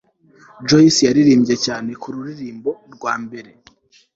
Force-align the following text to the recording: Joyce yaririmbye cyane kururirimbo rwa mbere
Joyce 0.67 1.01
yaririmbye 1.07 1.55
cyane 1.65 1.89
kururirimbo 2.01 2.71
rwa 2.93 3.13
mbere 3.23 3.51